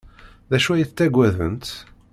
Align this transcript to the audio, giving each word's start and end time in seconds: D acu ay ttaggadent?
D 0.49 0.51
acu 0.57 0.69
ay 0.71 0.85
ttaggadent? 0.89 1.67